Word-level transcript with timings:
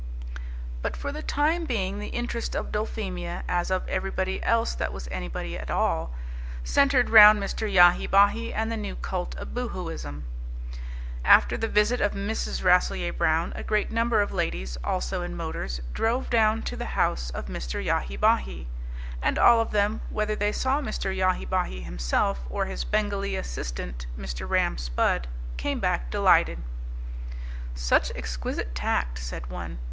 But 0.81 0.97
for 0.97 1.11
the 1.11 1.21
time 1.21 1.65
being 1.65 1.99
the 1.99 2.07
interest 2.07 2.55
of 2.55 2.71
Dulphemia, 2.71 3.43
as 3.47 3.69
of 3.69 3.87
everybody 3.87 4.41
else 4.41 4.73
that 4.73 4.91
was 4.91 5.07
anybody 5.11 5.55
at 5.55 5.69
all, 5.69 6.11
centred 6.63 7.11
round 7.11 7.39
Mr. 7.39 7.71
Yahi 7.71 8.07
Bahi 8.07 8.51
and 8.51 8.71
the 8.71 8.77
new 8.77 8.95
cult 8.95 9.35
of 9.35 9.53
Boohooism. 9.53 10.23
After 11.23 11.55
the 11.55 11.67
visit 11.67 12.01
of 12.01 12.13
Mrs. 12.13 12.63
Rasselyer 12.63 13.13
Brown 13.13 13.53
a 13.55 13.61
great 13.61 13.91
number 13.91 14.21
of 14.23 14.31
ladies, 14.31 14.75
also 14.83 15.21
in 15.21 15.37
motors, 15.37 15.81
drove 15.93 16.31
down 16.31 16.63
to 16.63 16.75
the 16.75 16.97
house 16.97 17.29
of 17.29 17.45
Mr. 17.45 17.79
Yahi 17.83 18.17
Bahi. 18.17 18.67
And 19.21 19.37
all 19.37 19.61
of 19.61 19.69
them, 19.69 20.01
whether 20.09 20.35
they 20.35 20.51
saw 20.51 20.81
Mr. 20.81 21.15
Yahi 21.15 21.45
Bahi 21.45 21.81
himself 21.81 22.39
or 22.49 22.65
his 22.65 22.83
Bengalee 22.83 23.35
assistant, 23.37 24.07
Mr. 24.17 24.49
Ram 24.49 24.77
Spudd, 24.77 25.27
came 25.57 25.79
back 25.79 26.09
delighted. 26.09 26.63
"Such 27.75 28.11
exquisite 28.15 28.73
tact!" 28.73 29.19
said 29.19 29.45
one. 29.51 29.77